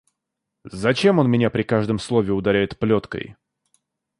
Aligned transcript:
Зачем 0.71 1.19
он 1.19 1.29
меня 1.29 1.51
при 1.51 1.61
каждом 1.61 1.99
слове 1.99 2.33
ударяет 2.33 2.79
плеткой. 2.79 3.35